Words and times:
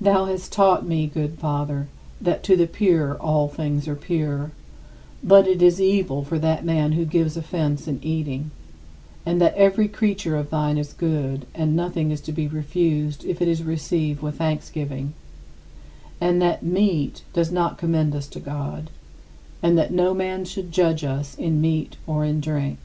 46. 0.00 0.04
Thou 0.04 0.24
hast 0.24 0.52
taught 0.52 0.84
me, 0.84 1.06
good 1.06 1.38
Father, 1.38 1.86
that 2.20 2.42
"to 2.42 2.56
the 2.56 2.66
pure 2.66 3.14
all 3.18 3.46
things 3.46 3.86
are 3.86 3.94
pure"; 3.94 4.50
but 5.22 5.46
"it 5.46 5.62
is 5.62 5.80
evil 5.80 6.24
for 6.24 6.40
that 6.40 6.64
man 6.64 6.90
who 6.90 7.04
gives 7.04 7.36
offense 7.36 7.86
in 7.86 8.00
eating"; 8.02 8.50
and 9.24 9.40
that 9.40 9.54
"every 9.54 9.86
creature 9.86 10.34
of 10.36 10.50
thine 10.50 10.76
is 10.76 10.92
good, 10.92 11.46
and 11.54 11.76
nothing 11.76 12.10
is 12.10 12.20
to 12.22 12.32
be 12.32 12.48
refused 12.48 13.24
if 13.24 13.40
it 13.40 13.46
is 13.46 13.62
received 13.62 14.22
with 14.22 14.38
thanksgiving"; 14.38 15.12
and 16.20 16.42
that 16.42 16.64
"meat 16.64 17.22
does 17.32 17.52
not 17.52 17.78
commend 17.78 18.12
us 18.12 18.26
to 18.26 18.40
God"; 18.40 18.90
and 19.62 19.78
that 19.78 19.92
"no 19.92 20.12
man 20.12 20.44
should 20.44 20.72
judge 20.72 21.04
us 21.04 21.36
in 21.36 21.60
meat 21.60 21.94
or 22.08 22.24
in 22.24 22.40
drink." 22.40 22.80